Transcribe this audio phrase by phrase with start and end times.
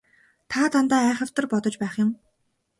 [0.53, 2.09] Та дандаа айхавтар бодож байх юм.